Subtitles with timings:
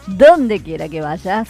[0.08, 1.48] donde quiera que vayas.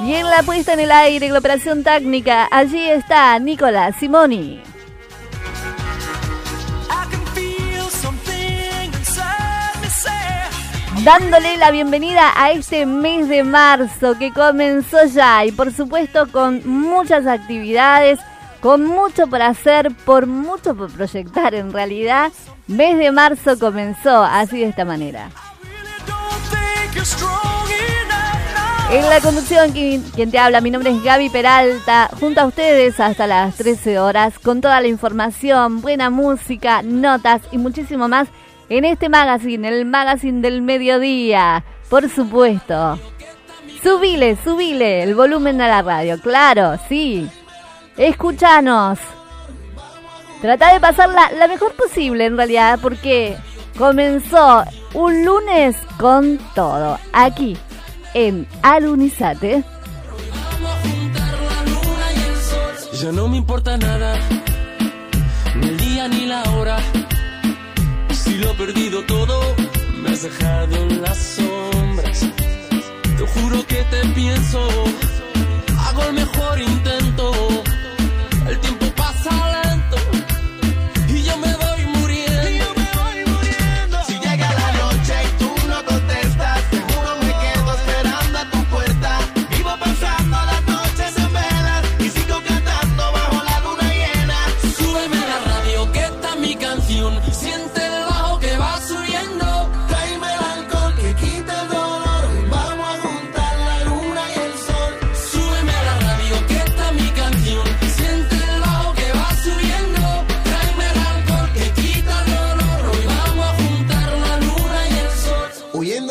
[0.00, 4.62] Y en la puesta en el aire, en la operación técnica, allí está Nicolás Simoni.
[11.08, 16.60] Dándole la bienvenida a este mes de marzo que comenzó ya y por supuesto con
[16.68, 18.20] muchas actividades,
[18.60, 22.30] con mucho por hacer, por mucho por proyectar en realidad.
[22.66, 25.30] Mes de marzo comenzó así de esta manera.
[28.90, 33.26] En la conducción, quien te habla, mi nombre es Gaby Peralta, junto a ustedes hasta
[33.26, 38.28] las 13 horas, con toda la información, buena música, notas y muchísimo más
[38.68, 42.98] en este magazine, el magazine del mediodía, por supuesto.
[43.82, 47.28] Subile, subile el volumen a la radio, claro, sí.
[47.96, 48.98] Escuchanos.
[50.40, 53.36] Trata de pasarla la mejor posible en realidad, porque
[53.76, 54.64] comenzó
[54.94, 57.56] un lunes con todo, aquí
[58.14, 59.64] en Alunizate.
[63.00, 64.16] Ya no me importa nada,
[65.54, 66.78] ni el día ni la hora.
[68.38, 69.56] Lo he perdido todo,
[70.00, 72.20] me has dejado en las sombras.
[73.16, 74.60] Te juro que te pienso,
[75.76, 76.97] hago el mejor intento.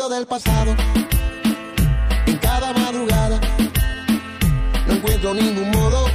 [0.08, 0.74] Del pasado,
[2.24, 3.38] en cada madrugada,
[4.86, 6.07] no encuentro ningún modo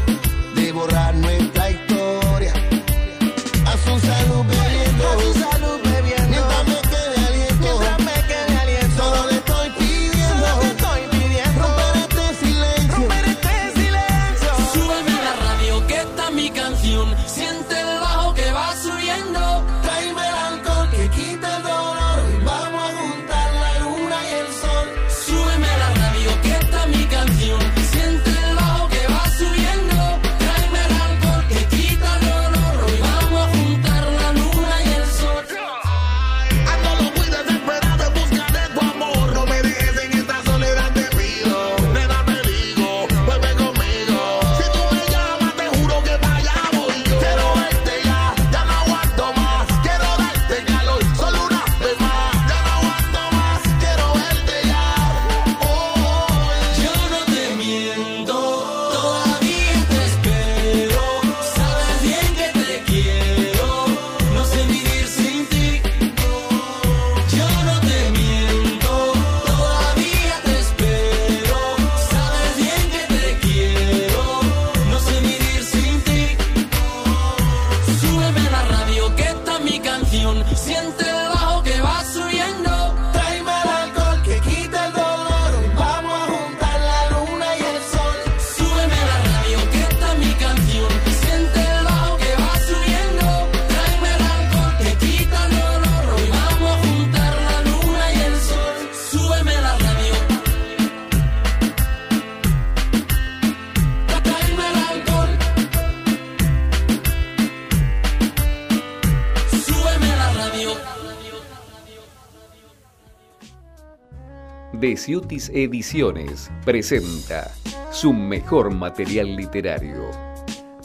[115.03, 117.52] Deciutis Ediciones presenta
[117.91, 120.09] su mejor material literario.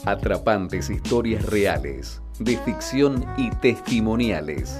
[0.03, 4.77] Atrapantes historias reales, de ficción y testimoniales.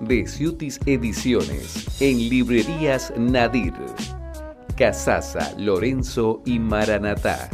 [0.00, 3.72] Deciutis Ediciones en librerías Nadir,
[4.76, 7.48] Casasa, Lorenzo y Maranatá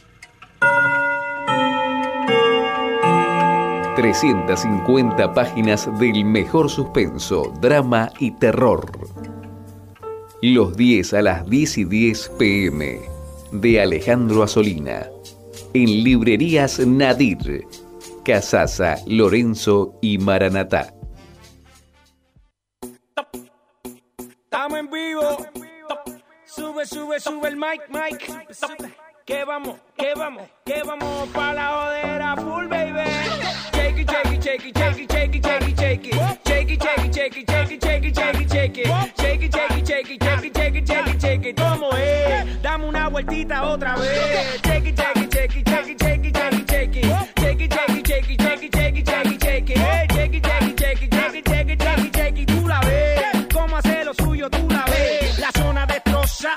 [4.02, 8.90] 350 páginas del mejor suspenso, drama y terror.
[10.42, 13.00] Los 10 a las 10 y 10 pm
[13.52, 15.06] de Alejandro Asolina.
[15.72, 17.64] En librerías Nadir,
[18.24, 20.92] Casasa, Lorenzo y Maranatá.
[24.18, 25.36] Estamos en vivo.
[26.44, 28.18] Sube, sube, sube el mic, mic.
[29.24, 33.71] Que vamos, que vamos, que vamos pa' la jodera full, baby.
[34.42, 35.44] Shake it, shake it, shake it,
[35.78, 36.14] shake it.
[42.62, 44.60] Dame una vueltita otra vez.
[44.64, 45.68] Shake it, shake it, shake it,
[52.12, 52.46] shake it.
[52.46, 53.48] Tú la ves.
[55.38, 56.54] La zona destroza,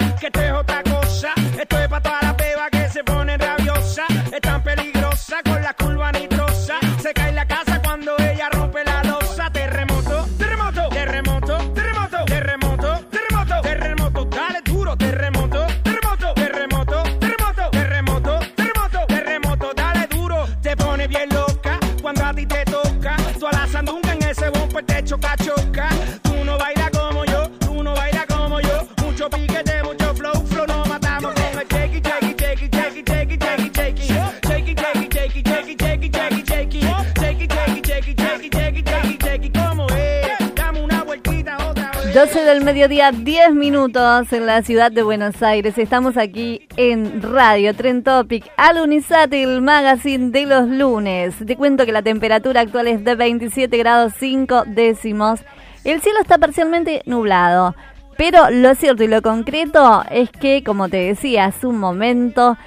[42.65, 45.77] mediodía, 10 minutos en la ciudad de Buenos Aires.
[45.77, 51.35] Estamos aquí en Radio Tren Topic, al Unisátil Magazine de los lunes.
[51.45, 55.41] Te cuento que la temperatura actual es de 27 grados 5 décimos.
[55.83, 57.75] El cielo está parcialmente nublado.
[58.17, 62.57] Pero lo cierto y lo concreto es que, como te decía hace un momento,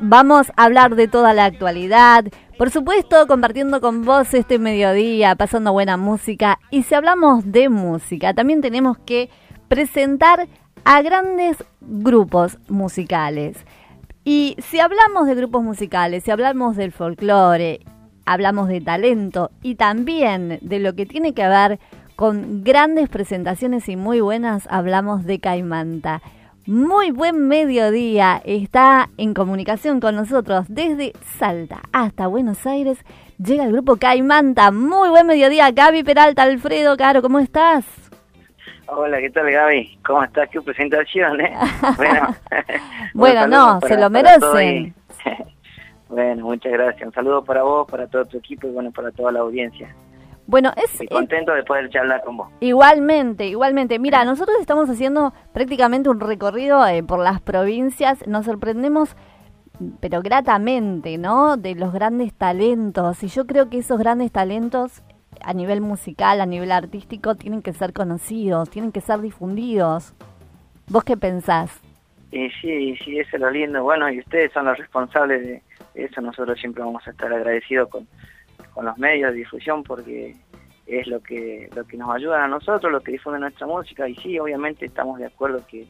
[0.00, 2.24] vamos a hablar de toda la actualidad.
[2.56, 6.58] Por supuesto, compartiendo con vos este mediodía, pasando buena música.
[6.70, 9.28] Y si hablamos de música, también tenemos que
[9.72, 10.48] presentar
[10.84, 13.56] a grandes grupos musicales.
[14.22, 17.80] Y si hablamos de grupos musicales, si hablamos del folclore,
[18.26, 21.80] hablamos de talento y también de lo que tiene que ver
[22.16, 26.20] con grandes presentaciones y muy buenas, hablamos de Caimanta.
[26.66, 32.98] Muy buen mediodía, está en comunicación con nosotros desde Salta hasta Buenos Aires.
[33.42, 34.70] Llega el grupo Caimanta.
[34.70, 37.86] Muy buen mediodía, Gaby Peralta, Alfredo Caro, ¿cómo estás?
[38.94, 40.00] Hola, ¿qué tal Gaby?
[40.04, 40.50] ¿Cómo estás?
[40.50, 41.56] Qué presentación, ¿eh?
[41.96, 42.36] Bueno,
[43.14, 44.94] Bueno, no, se lo merecen.
[46.10, 47.06] bueno, muchas gracias.
[47.06, 49.94] Un saludo para vos, para todo tu equipo y bueno, para toda la audiencia.
[50.46, 52.48] Bueno, es, Estoy contento de poder charlar con vos.
[52.60, 53.98] Igualmente, igualmente.
[53.98, 58.26] Mira, nosotros estamos haciendo prácticamente un recorrido eh, por las provincias.
[58.26, 59.16] Nos sorprendemos,
[60.00, 61.56] pero gratamente, ¿no?
[61.56, 63.22] De los grandes talentos.
[63.22, 65.02] Y yo creo que esos grandes talentos,
[65.44, 70.14] a nivel musical, a nivel artístico, tienen que ser conocidos, tienen que ser difundidos.
[70.88, 71.80] ¿Vos qué pensás?
[72.30, 73.82] Y sí, sí, eso es lo lindo.
[73.82, 75.62] Bueno, y ustedes son los responsables de
[75.94, 76.20] eso.
[76.20, 78.08] Nosotros siempre vamos a estar agradecidos con,
[78.72, 80.34] con los medios de difusión porque
[80.86, 84.08] es lo que lo que nos ayuda a nosotros, lo que difunde nuestra música.
[84.08, 85.86] Y sí, obviamente estamos de acuerdo que,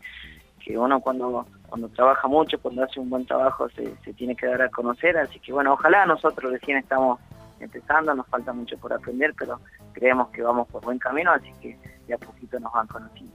[0.64, 4.46] que uno cuando cuando trabaja mucho, cuando hace un buen trabajo, se, se tiene que
[4.46, 5.16] dar a conocer.
[5.16, 7.20] Así que bueno, ojalá nosotros recién estamos
[7.62, 9.60] empezando, nos falta mucho por aprender, pero
[9.92, 13.32] creemos que vamos por buen camino, así que de a poquito nos van conociendo.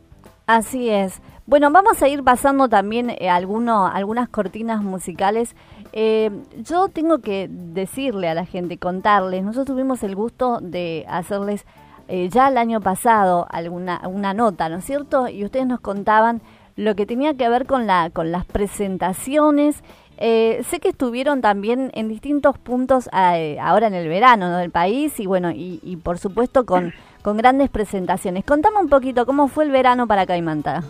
[0.48, 1.22] Así es.
[1.46, 5.56] Bueno, vamos a ir pasando también eh, algunas cortinas musicales.
[5.92, 11.66] Eh, yo tengo que decirle a la gente, contarles, nosotros tuvimos el gusto de hacerles
[12.08, 15.28] eh, ya el año pasado alguna una nota, ¿no es cierto?
[15.28, 16.42] Y ustedes nos contaban
[16.78, 19.84] lo que tenía que ver con, la, con las presentaciones.
[20.18, 24.58] Eh, sé que estuvieron también en distintos puntos eh, ahora en el verano ¿no?
[24.58, 28.44] del país y bueno, y, y por supuesto con, con grandes presentaciones.
[28.44, 30.84] Contame un poquito cómo fue el verano para Caimanta.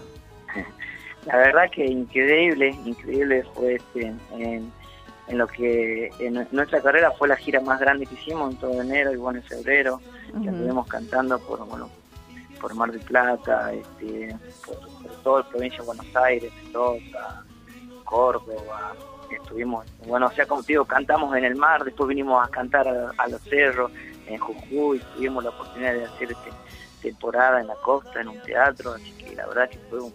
[1.26, 4.72] La verdad que increíble, increíble fue este, en,
[5.28, 8.82] en lo que en nuestra carrera fue la gira más grande que hicimos en todo
[8.82, 10.00] enero y bueno en febrero,
[10.32, 10.50] que Ujú.
[10.50, 11.90] anduvimos cantando por bueno
[12.62, 17.44] por Mar del Plata, este, por, por toda la provincia de Buenos Aires, Mendoza,
[18.04, 18.96] Córdoba,
[19.48, 22.88] estuvimos, bueno, o sea, como te digo, cantamos en el mar, después vinimos a cantar
[22.88, 23.92] a, los cerros,
[24.28, 26.52] en Jujuy, tuvimos la oportunidad de hacer este,
[27.02, 30.14] temporada en la costa, en un teatro, así que la verdad que fue un,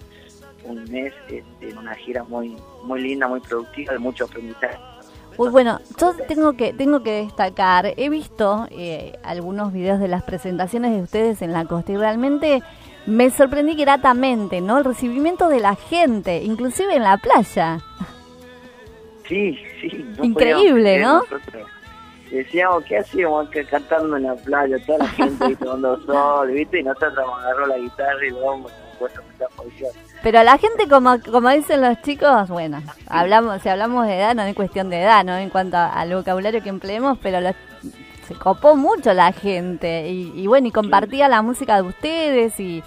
[0.64, 4.78] un mes, este, una gira muy, muy linda, muy productiva, de mucho aprendizaje.
[5.38, 10.22] Uy, bueno, yo tengo que tengo que destacar, he visto eh, algunos videos de las
[10.24, 12.62] presentaciones de ustedes en la costa y realmente
[13.06, 14.76] me sorprendí gratamente, ¿no?
[14.76, 17.78] El recibimiento de la gente, inclusive en la playa.
[19.28, 20.04] Sí, sí.
[20.18, 21.22] no Increíble, ¿no?
[22.30, 24.78] Decíamos, ¿qué hacíamos acá cantando en la playa?
[24.86, 26.80] Toda la gente ahí tomando sol, ¿viste?
[26.80, 29.90] Y nosotros nos agarró la guitarra y vamos, a cantar canción.
[30.22, 34.42] Pero la gente, como, como dicen los chicos, bueno, hablamos, si hablamos de edad, no
[34.44, 35.36] es cuestión de edad, ¿no?
[35.36, 37.54] En cuanto a- al vocabulario que empleemos, pero los-
[38.26, 42.82] se copó mucho la gente y, y bueno, y compartía la música de ustedes y,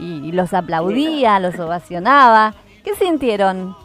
[0.00, 2.54] y los aplaudía, los ovacionaba.
[2.82, 3.76] ¿Qué sintieron?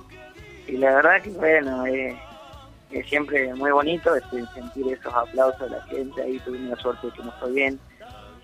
[0.74, 5.82] Y la verdad que, bueno, es siempre muy bonito este, sentir esos aplausos de la
[5.84, 6.22] gente.
[6.22, 7.80] Ahí tuvimos la suerte de que nos fue bien,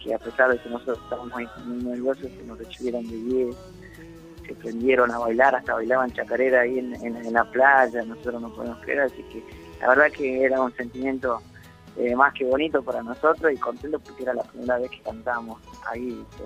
[0.03, 3.55] que a pesar de que nosotros estábamos muy, muy nerviosos, que nos recibieron de 10,
[4.47, 8.49] se prendieron a bailar, hasta bailaban chacarera ahí en, en- en la playa, nosotros no
[8.53, 9.43] podemos creer, así que
[9.81, 11.41] la verdad que era un sentimiento
[11.97, 15.59] eh, más que bonito para nosotros y contento porque era la primera vez que cantábamos
[15.91, 16.45] ahí, así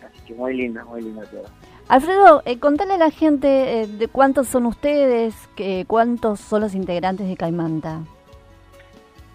[0.00, 1.44] que, así que muy lindo, muy lindo todo.
[1.88, 6.74] Alfredo, eh, contale a la gente eh, de cuántos son ustedes, que, cuántos son los
[6.74, 8.00] integrantes de Caimanta.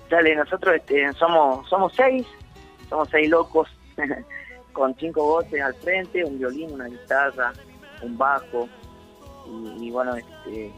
[0.09, 2.25] Dale, nosotros este, somos somos seis,
[2.89, 3.69] somos seis locos,
[4.73, 7.53] con cinco voces al frente, un violín, una guitarra,
[8.01, 8.67] un bajo,
[9.79, 10.71] y, bueno, este,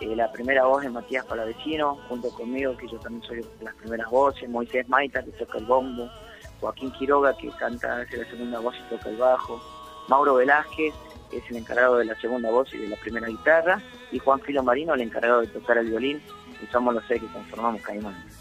[0.00, 4.08] eh, la primera voz es Matías Palavecino, junto conmigo, que yo también soy las primeras
[4.10, 6.08] voces, Moisés Maita, que toca el bombo,
[6.60, 9.60] Joaquín Quiroga, que canta, hace la segunda voz y toca el bajo,
[10.10, 10.92] Mauro Velázquez,
[11.30, 13.80] que es el encargado de la segunda voz y de la primera guitarra,
[14.12, 16.20] y Juan Filo Marino, el encargado de tocar el violín,
[16.62, 18.12] y somos los seis que conformamos Caimán.
[18.12, 18.34] Más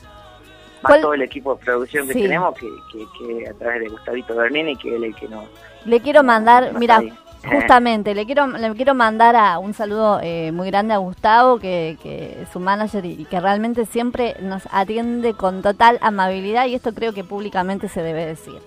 [0.82, 2.22] ¿Cuál- todo el equipo de producción que Sí.
[2.24, 5.46] tenemos, que, que, que a través de Gustavito Bernini, que él es el que nos...
[5.86, 7.02] Le quiero mandar, mira,
[7.52, 11.98] justamente, le quiero le quiero mandar a un saludo eh, muy grande a Gustavo, que,
[12.02, 16.76] que es su manager y, y que realmente siempre nos atiende con total amabilidad y
[16.76, 18.60] esto creo que públicamente se debe decir.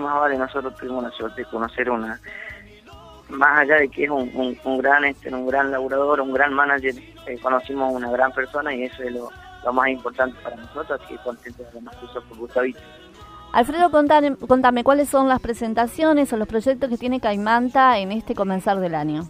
[0.00, 2.20] Más vale, nosotros tuvimos la suerte de conocer una,
[3.30, 6.52] más allá de que es un, un, un gran este, un gran laburador, un gran
[6.52, 6.94] manager,
[7.26, 9.30] eh, conocimos una gran persona y eso es lo,
[9.64, 12.80] lo más importante para nosotros, así que contentos de más cosas por Gustavito.
[13.52, 18.34] Alfredo, contame, contame cuáles son las presentaciones o los proyectos que tiene Caimanta en este
[18.34, 19.22] comenzar del año.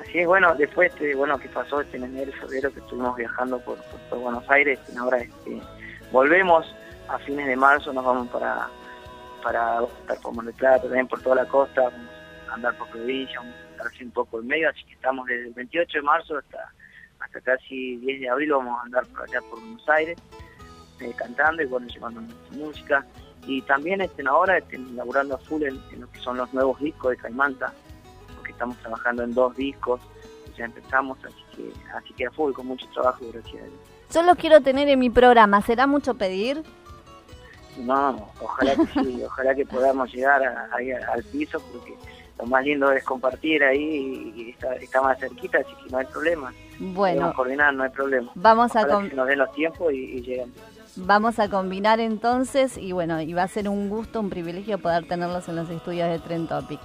[0.00, 3.16] Así es, bueno, después, este, bueno, que pasó este en enero y febrero que estuvimos
[3.16, 5.60] viajando por, por todo Buenos Aires, y ahora este,
[6.12, 6.72] volvemos
[7.08, 8.68] a fines de marzo, nos vamos para
[9.42, 12.10] para estar por Mar del Plata, también por toda la costa, vamos
[12.48, 15.26] a andar por provincia, vamos a estar así un poco en medio, así que estamos
[15.26, 16.72] desde el 28 de marzo hasta
[17.20, 20.18] hasta casi 10 de abril vamos a andar por allá por Buenos Aires,
[21.00, 23.06] eh, cantando y bueno, llevando nuestra música.
[23.46, 26.78] Y también estén ahora estén laburando a full en, en lo que son los nuevos
[26.80, 27.72] discos de Caimanta,
[28.36, 30.00] porque estamos trabajando en dos discos,
[30.56, 33.80] ya empezamos, así que, así que a full, con mucho trabajo, gracias a Dios.
[34.12, 36.62] Yo los quiero tener en mi programa, ¿será mucho pedir?
[37.80, 40.68] No, ojalá que sí, ojalá que podamos llegar a-
[41.12, 41.94] al piso, porque
[42.38, 46.06] lo más lindo es compartir ahí y está, está más cerquita, así que no hay
[46.06, 46.52] problema.
[46.78, 48.30] Bueno, Podemos coordinar, no hay problema.
[48.34, 50.52] vamos a Ojalá que nos den los tiempos y, y lleguen.
[50.96, 55.06] Vamos a combinar entonces y bueno, y va a ser un gusto, un privilegio poder
[55.06, 56.80] tenerlos en los estudios de Trend Topic.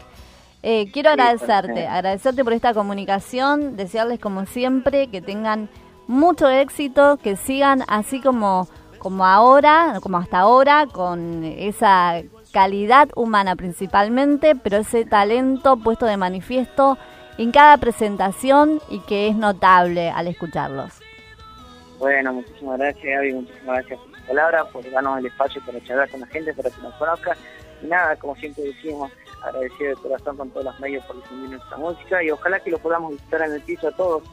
[0.64, 5.70] Eh, quiero agradecerte, agradecerte por esta comunicación, desearles como siempre que tengan
[6.08, 8.68] mucho éxito, que sigan así como,
[9.06, 16.18] como ahora, como hasta ahora, con esa calidad humana principalmente, pero ese talento puesto de
[16.18, 16.98] manifiesto
[17.38, 20.92] en cada presentación y que es notable al escucharlos.
[22.00, 26.10] Bueno, muchísimas gracias Gaby, muchísimas gracias por tu palabra, por darnos el espacio para charlar
[26.10, 27.38] con la gente, para que nos conozca.
[27.84, 29.12] Y nada, como siempre decimos,
[29.44, 32.80] agradecido de corazón con todos los medios por difundir nuestra música y ojalá que lo
[32.80, 34.24] podamos visitar en el piso a todos.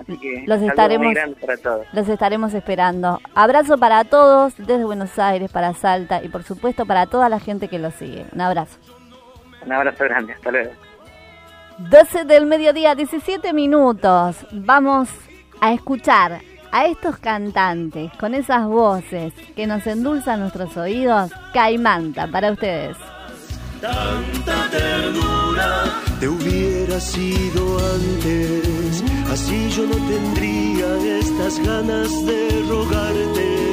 [0.00, 1.86] Así que Los estaremos- para todos.
[1.92, 3.20] Los estaremos esperando.
[3.34, 7.68] Abrazo para todos desde Buenos Aires, para Salta y por supuesto para toda la gente
[7.68, 8.24] que los sigue.
[8.32, 8.78] Un abrazo.
[9.66, 10.70] Un abrazo grande, hasta luego.
[11.78, 14.36] 12 del mediodía, 17 minutos.
[14.52, 15.08] Vamos
[15.60, 16.40] a escuchar
[16.70, 21.30] a estos cantantes con esas voces que nos endulzan nuestros oídos.
[21.52, 22.96] Caimanta para ustedes.
[23.80, 25.37] Tanta ternura te
[27.00, 33.67] sido antes, así yo no tendría estas ganas de rogarte.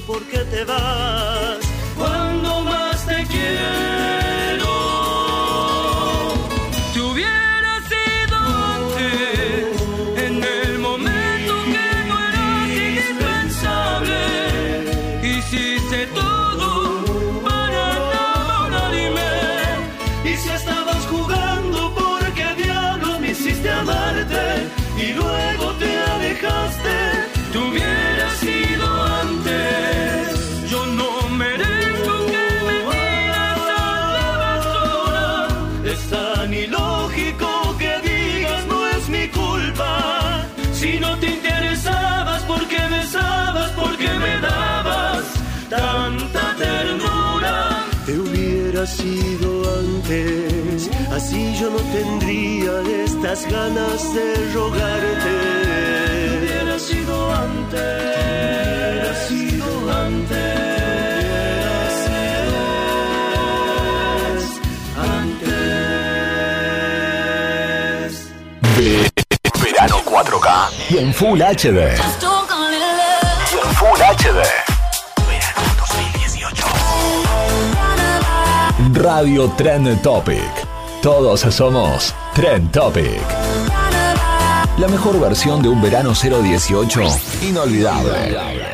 [0.00, 1.51] Porque te vas
[48.86, 55.30] sido antes, así yo no tendría estas ganas de rogarte.
[56.10, 60.32] Te hubiera sido antes, hubiera sido antes.
[65.20, 66.42] Antes.
[69.62, 70.48] Verano 4K
[70.90, 71.96] y en Full HD.
[73.52, 74.51] Y en Full HD.
[79.14, 80.50] Radio Trend Topic.
[81.02, 83.20] Todos somos Trend Topic.
[84.78, 87.02] La mejor versión de un verano 018
[87.42, 88.71] inolvidable.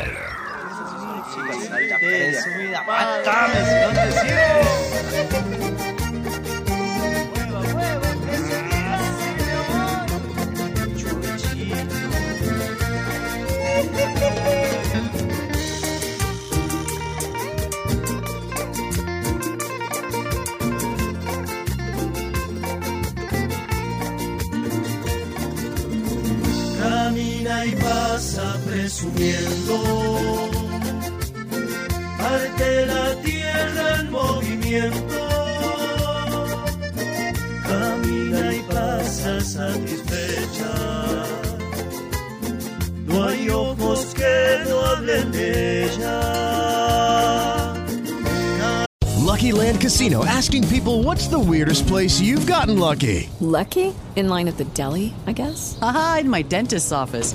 [28.98, 29.78] Pasa presumiendo.
[32.18, 35.28] Parte la tierra en movimiento.
[37.62, 40.74] Camina y pasa satisfecha.
[43.06, 46.38] No hay ojos que no hablen de ella.
[49.24, 53.28] Lucky Land Casino asking people what's the weirdest place you've gotten lucky?
[53.40, 53.94] Lucky?
[54.16, 55.78] In line at the deli, I guess?
[55.80, 57.34] Aha, in my dentist's office.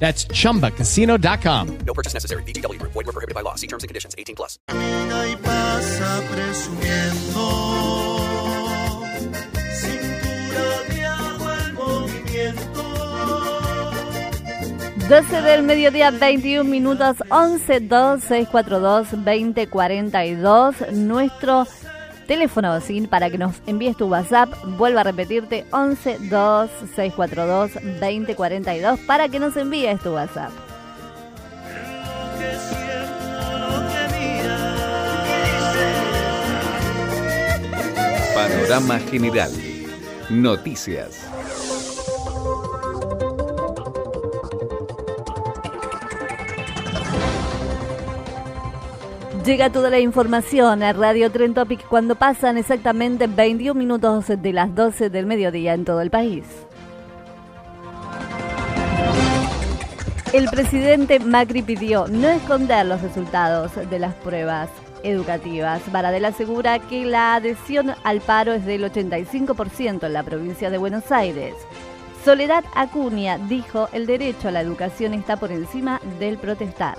[0.00, 1.78] That's chumbacasino.com.
[1.86, 2.42] No purchase necessary.
[2.44, 2.92] VGW Group.
[2.92, 3.54] Void were prohibited by law.
[3.54, 4.14] See terms and conditions.
[4.18, 4.58] 18 plus.
[4.66, 7.44] Camina y pasa presumiendo.
[9.70, 12.82] Cintura de agua el movimiento.
[15.08, 20.92] 12 del mediodía, 21 minutos, 11 2 642 2042.
[20.92, 21.66] Nuestro
[22.30, 23.08] teléfono ¿sí?
[23.08, 24.48] para que nos envíes tu WhatsApp.
[24.78, 30.52] Vuelvo a repetirte: 11 2 642 2042 para que nos envíes tu WhatsApp.
[38.32, 39.50] Panorama General.
[40.30, 41.39] Noticias.
[49.50, 54.72] Llega toda la información a Radio Tren Topic cuando pasan exactamente 21 minutos de las
[54.76, 56.44] 12 del mediodía en todo el país.
[60.32, 64.70] El presidente Macri pidió no esconder los resultados de las pruebas
[65.02, 65.82] educativas.
[65.90, 71.10] Baradel asegura que la adhesión al paro es del 85% en la provincia de Buenos
[71.10, 71.54] Aires.
[72.24, 76.98] Soledad Acuña dijo el derecho a la educación está por encima del protestar.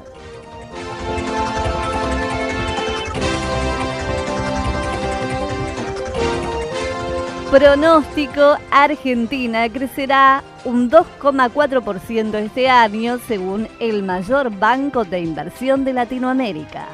[7.52, 16.88] Pronóstico, Argentina crecerá un 2,4% este año según el mayor banco de inversión de Latinoamérica.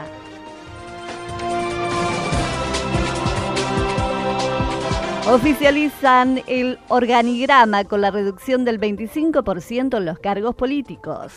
[5.30, 11.34] Oficializan el organigrama con la reducción del 25% en los cargos políticos.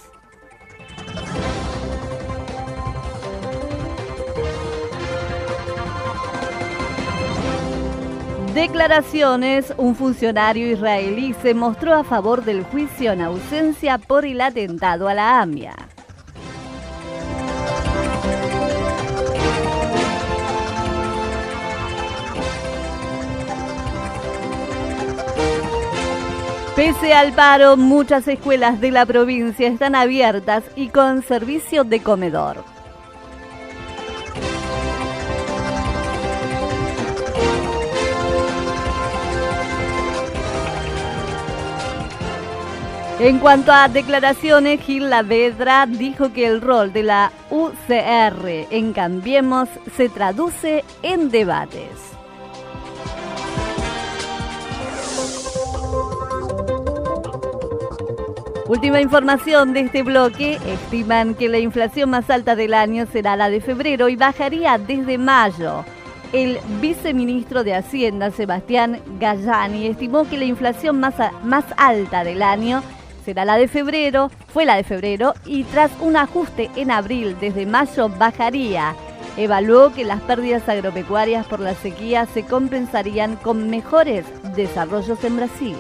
[8.54, 9.72] Declaraciones.
[9.76, 15.14] Un funcionario israelí se mostró a favor del juicio en ausencia por el atentado a
[15.14, 15.74] la AMIA.
[26.74, 32.79] Pese al paro, muchas escuelas de la provincia están abiertas y con servicio de comedor.
[43.22, 49.68] En cuanto a declaraciones, Gil Lavedra dijo que el rol de la UCR en Cambiemos
[49.94, 51.90] se traduce en debates.
[58.66, 63.50] Última información de este bloque, estiman que la inflación más alta del año será la
[63.50, 65.84] de febrero y bajaría desde mayo.
[66.32, 72.82] El viceministro de Hacienda, Sebastián Gallani, estimó que la inflación más, más alta del año
[73.24, 77.66] será la de febrero, fue la de febrero, y tras un ajuste en abril desde
[77.66, 78.94] mayo bajaría.
[79.36, 85.76] Evaluó que las pérdidas agropecuarias por la sequía se compensarían con mejores desarrollos en Brasil.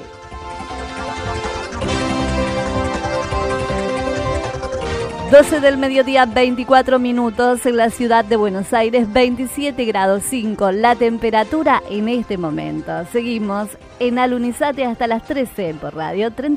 [5.30, 10.96] 12 del mediodía, 24 minutos en la ciudad de Buenos Aires, 27 grados 5 la
[10.96, 12.90] temperatura en este momento.
[13.12, 13.68] Seguimos
[14.00, 16.56] en Alunizate hasta las 13 por Radio Tren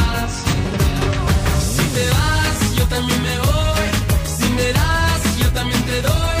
[1.91, 3.87] Si te vas, yo también me voy.
[4.37, 6.40] Si me das, yo también te doy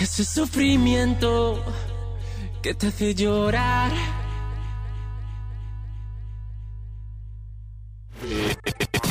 [0.00, 1.62] ese sufrimiento
[2.62, 3.90] que te hace llorar.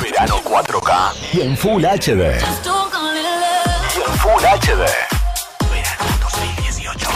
[0.02, 2.40] Verano 4K y en Full HD.
[3.96, 4.84] Y en Full HD.
[5.70, 7.08] Verano 2018.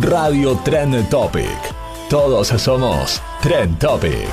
[0.00, 1.74] Radio Trend Topic.
[2.10, 4.28] Todos somos Trend Topic.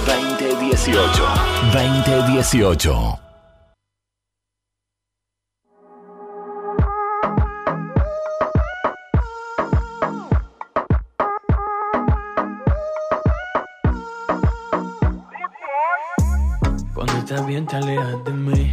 [0.06, 1.24] 2018.
[1.72, 3.18] 2018.
[16.94, 18.72] Cuando estás bien te alejas de mí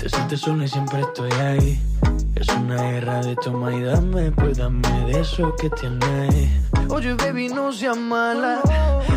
[0.00, 1.78] Te sientes sola y siempre estoy ahí
[2.34, 6.48] Es una guerra de toma y dame Pues dame de eso que tienes
[6.88, 8.62] Oye baby no seas mala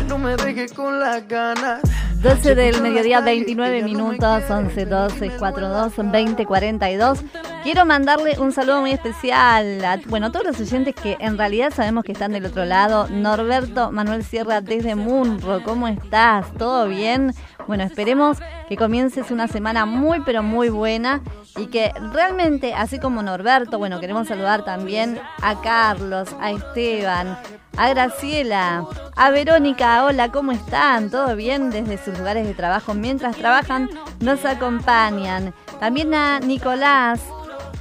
[0.08, 1.80] No me dejes con las ganas
[2.24, 7.18] 12 del mediodía, 29 minutos, 11, 12, 42, 20, 42.
[7.62, 12.02] Quiero mandarle un saludo muy especial a, bueno, todos los oyentes que en realidad sabemos
[12.02, 13.08] que están del otro lado.
[13.10, 16.50] Norberto Manuel Sierra desde Munro, ¿cómo estás?
[16.54, 17.34] ¿Todo bien?
[17.66, 18.38] Bueno, esperemos
[18.70, 21.22] que comiences una semana muy, pero muy buena
[21.56, 27.38] y que realmente, así como Norberto, bueno, queremos saludar también a Carlos, a Esteban,
[27.76, 31.10] a Graciela, a Verónica, hola, ¿cómo están?
[31.10, 32.94] ¿Todo bien desde sus lugares de trabajo?
[32.94, 33.88] Mientras trabajan,
[34.20, 35.54] nos acompañan.
[35.80, 37.20] También a Nicolás.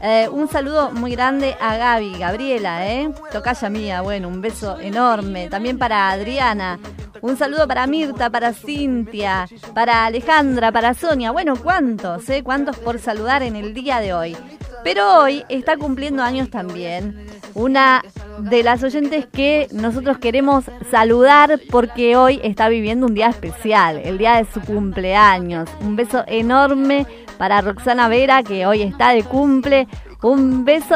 [0.03, 3.09] Eh, un saludo muy grande a Gaby, Gabriela, ¿eh?
[3.31, 5.47] Tocaya mía, bueno, un beso enorme.
[5.47, 6.77] También para Adriana.
[7.21, 11.31] Un saludo para Mirta, para Cintia, para Alejandra, para Sonia.
[11.31, 12.29] Bueno, ¿cuántos?
[12.29, 12.43] Eh?
[12.43, 14.37] ¿Cuántos por saludar en el día de hoy?
[14.83, 18.03] Pero hoy está cumpliendo años también una
[18.39, 24.17] de las oyentes que nosotros queremos saludar porque hoy está viviendo un día especial, el
[24.17, 25.69] día de su cumpleaños.
[25.81, 27.05] Un beso enorme
[27.37, 29.87] para Roxana Vera que hoy está de cumple.
[30.21, 30.95] Un beso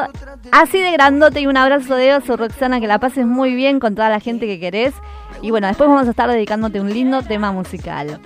[0.51, 3.93] así de grandote y un abrazo de oso, Roxana, que la pases muy bien con
[3.93, 4.93] toda la gente que querés.
[5.41, 8.19] Y bueno, después vamos a estar dedicándote un lindo tema musical.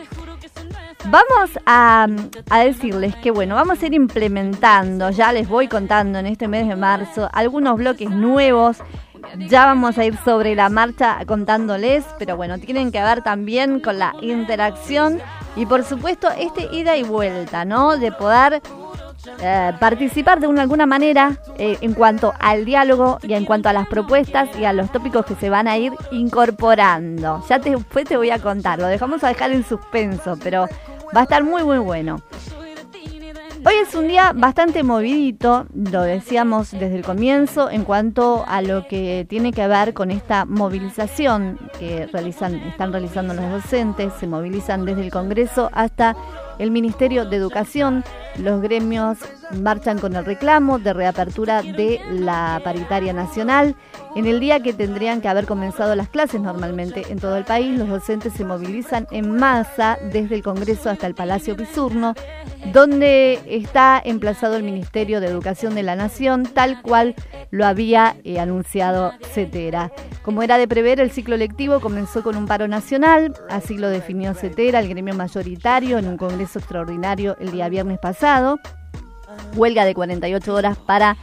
[1.06, 2.08] Vamos a,
[2.50, 6.68] a, decirles que, bueno, vamos a ir implementando, ya les voy contando en este mes
[6.68, 8.78] de marzo, algunos bloques nuevos.
[9.38, 13.98] Ya vamos a ir sobre la marcha contándoles, pero bueno, tienen que ver también con
[13.98, 15.20] la interacción
[15.56, 17.98] y por supuesto este ida y vuelta, ¿no?
[17.98, 18.62] De poder
[19.40, 23.74] eh, participar de una, alguna manera eh, en cuanto al diálogo y en cuanto a
[23.74, 27.44] las propuestas y a los tópicos que se van a ir incorporando.
[27.48, 30.68] Ya después te voy a contar, lo dejamos a dejar en suspenso, pero
[31.16, 32.22] va a estar muy muy bueno.
[33.64, 38.88] Hoy es un día bastante movidito, lo decíamos desde el comienzo, en cuanto a lo
[38.88, 45.04] que tiene que ver con esta movilización que están realizando los docentes, se movilizan desde
[45.04, 46.16] el Congreso hasta
[46.58, 48.04] el Ministerio de Educación.
[48.38, 49.18] Los gremios
[49.60, 53.76] marchan con el reclamo de reapertura de la paritaria nacional.
[54.16, 57.78] En el día que tendrían que haber comenzado las clases normalmente en todo el país,
[57.78, 62.14] los docentes se movilizan en masa desde el Congreso hasta el Palacio Pisurno,
[62.74, 67.16] donde está emplazado el Ministerio de Educación de la Nación, tal cual
[67.52, 69.92] lo había eh, anunciado CETERA.
[70.22, 74.34] Como era de prever, el ciclo lectivo comenzó con un paro nacional, así lo definió
[74.34, 78.21] CETERA, el gremio mayoritario, en un congreso extraordinario el día viernes pasado.
[79.56, 81.18] Huelga de 48 horas para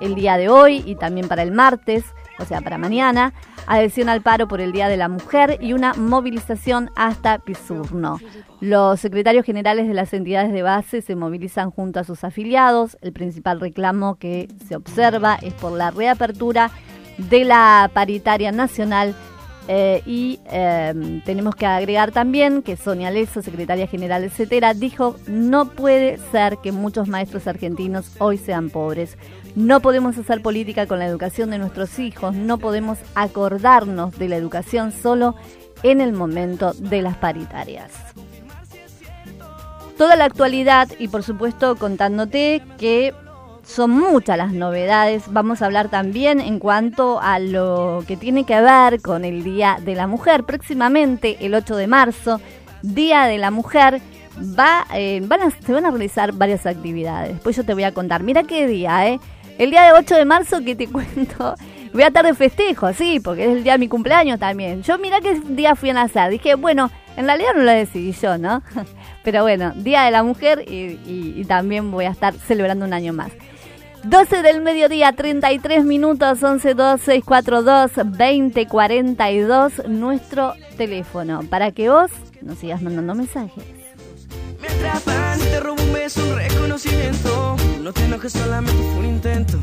[0.00, 2.04] el día de hoy y también para el martes,
[2.38, 3.32] o sea, para mañana.
[3.66, 8.18] Adhesión al paro por el Día de la Mujer y una movilización hasta Pisurno.
[8.60, 12.98] Los secretarios generales de las entidades de base se movilizan junto a sus afiliados.
[13.00, 16.70] El principal reclamo que se observa es por la reapertura
[17.16, 19.14] de la paritaria nacional
[19.68, 25.66] Eh, y eh, tenemos que agregar también que Sonia Leso, secretaria general, etcétera, dijo no
[25.66, 29.16] puede ser que muchos maestros argentinos hoy sean pobres.
[29.54, 34.36] No podemos hacer política con la educación de nuestros hijos, no podemos acordarnos de la
[34.36, 35.36] educación solo
[35.82, 37.92] en el momento de las paritarias.
[39.96, 43.14] Toda la actualidad y por supuesto contándote que
[43.64, 45.24] son muchas las novedades.
[45.30, 49.78] Vamos a hablar también en cuanto a lo que tiene que ver con el Día
[49.82, 50.44] de la Mujer.
[50.44, 52.40] Próximamente, el 8 de marzo,
[52.82, 54.00] Día de la Mujer,
[54.58, 57.34] va, eh, van a, se van a realizar varias actividades.
[57.34, 58.22] Después yo te voy a contar.
[58.22, 59.20] Mira qué día, ¿eh?
[59.58, 61.54] El día de 8 de marzo que te cuento.
[61.92, 64.82] Voy a estar de festejo, sí, porque es el día de mi cumpleaños también.
[64.82, 66.30] Yo mira qué día fui a nacer.
[66.30, 68.62] Dije, bueno, en realidad no lo decidí yo, ¿no?
[69.22, 73.30] Pero bueno, Día de la Mujer y, también voy a estar celebrando un año más.
[74.04, 81.70] 12 del mediodía, 33 minutos, 11 2 6 4 2 20 42, nuestro teléfono, para
[81.70, 82.10] que vos
[82.40, 83.64] nos sigas mandando mensajes.
[84.60, 87.56] Me atrapan, te robo un beso, un reconocimiento.
[87.80, 89.58] No te enojes, solamente fue un intento.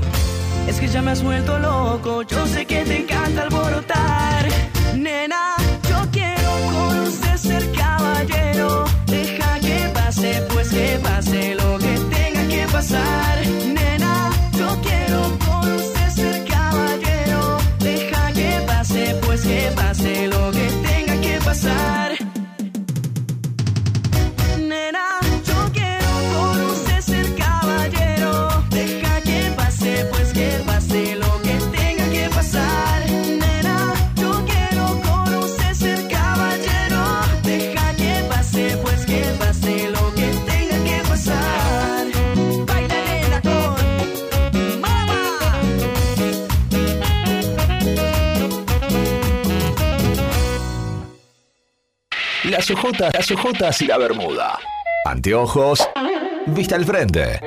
[0.67, 2.21] Es que ya me has vuelto loco.
[2.23, 4.47] Yo sé que te encanta alborotar.
[4.95, 5.55] Nena,
[5.89, 8.85] yo quiero con usted ser caballero.
[9.05, 13.78] Deja que pase, pues que pase lo que tenga que pasar.
[18.79, 22.08] Pase, pues que pase lo que tenga que pasar.
[52.49, 54.57] Las ojotas, las ojotas y la bermuda.
[55.05, 55.87] Anteojos,
[56.47, 57.39] vista al frente.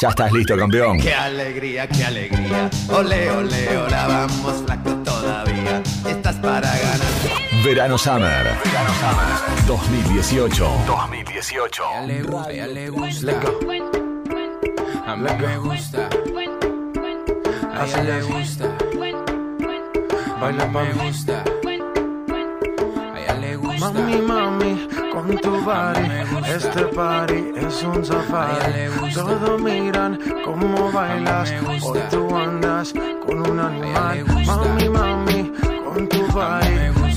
[0.00, 0.98] Ya estás listo, campeón.
[0.98, 2.70] Qué alegría, qué alegría.
[2.88, 5.82] Ole, ole, hola, vamos flaco todavía.
[6.08, 7.00] Estás para ganar.
[7.62, 8.46] Verano Summer.
[8.64, 10.70] Verano Summer 2018.
[10.86, 11.84] 2018.
[11.86, 13.32] A ella le gusta.
[15.06, 16.08] A mí me gusta.
[17.74, 18.68] A ella le gusta.
[20.40, 21.44] Baila me gusta.
[23.86, 26.04] Mami, mami, con tu body,
[26.56, 28.90] este party es un safari.
[29.14, 32.92] Todos miran cómo bailas, hoy tú andas
[33.24, 34.24] con un animal.
[34.44, 35.52] Mami, mami,
[35.84, 36.74] con tu body,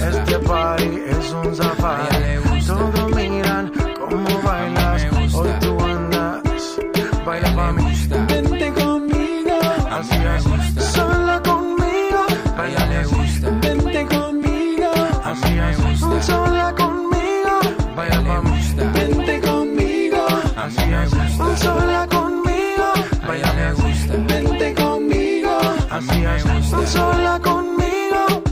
[0.09, 2.37] este party es un safari.
[2.67, 4.78] Todos miran cómo bailas,
[26.87, 28.43] sola conmigo.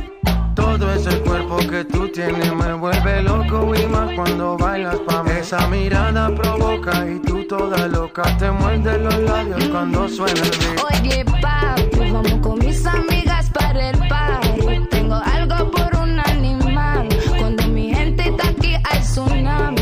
[0.56, 5.32] Todo ese cuerpo que tú tienes me vuelve loco y más cuando bailas pa' mí.
[5.40, 10.80] Esa mirada provoca y tú toda loca te muerde los labios cuando suena el beat.
[10.92, 14.88] Oye, papi, vamos con mis amigas para el party.
[14.90, 17.08] Tengo algo por un animal.
[17.38, 19.77] Cuando mi gente está aquí, hay tsunami.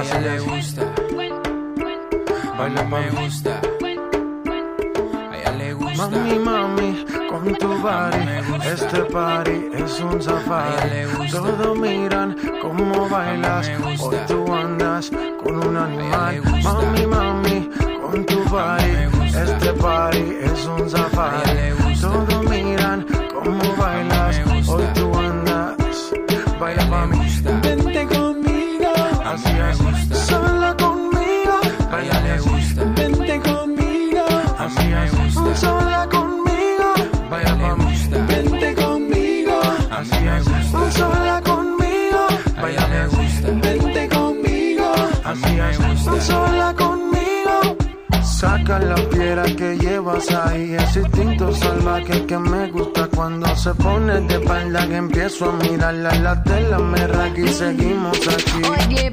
[0.00, 0.82] A ella le gusta.
[2.56, 3.60] Baila me gusta.
[5.30, 6.08] A ella le gusta.
[6.08, 8.22] Mami, mami, con tu body,
[8.64, 11.04] este party es un safari.
[11.30, 13.70] Todos miran cómo bailas,
[14.00, 15.10] hoy tú andas
[15.44, 16.42] con un animal.
[16.64, 17.68] Mami, mami,
[18.00, 18.92] con tu body,
[19.36, 21.74] este party es un safari.
[22.00, 25.76] Todos miran cómo bailas, hoy tú andas.
[26.58, 27.18] Baila mami,
[29.44, 31.60] vente conmigo, así es, sola conmigo.
[31.90, 34.24] Baila le gusta, vente conmigo,
[34.58, 36.94] así es, sola conmigo.
[37.30, 37.94] Baila mami,
[38.28, 39.60] vente conmigo,
[39.90, 42.26] así es, sola conmigo.
[42.60, 44.92] Baila le gusta, vente conmigo,
[45.24, 47.10] así es, sola conmigo.
[48.22, 53.06] Saca la piedra que llevas ahí, ese instinto salvaje que me gusta.
[53.14, 58.18] Cuando se pone de espalda que empiezo a mirarla la tela me raca y seguimos
[58.28, 58.62] aquí.
[58.66, 59.09] Oye,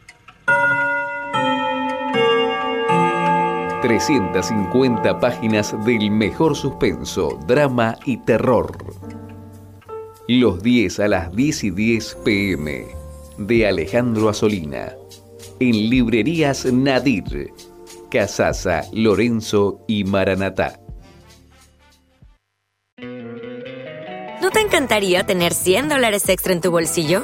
[3.85, 8.75] 350 páginas del mejor suspenso, drama y terror.
[10.27, 12.87] Los 10 a las 10 y 10 pm
[13.37, 14.93] de Alejandro Asolina.
[15.59, 17.53] En librerías Nadir,
[18.09, 20.79] Casasa, Lorenzo y Maranatá.
[22.97, 27.23] ¿No te encantaría tener 100 dólares extra en tu bolsillo?